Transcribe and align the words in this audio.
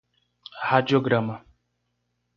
radiograma 0.69 1.35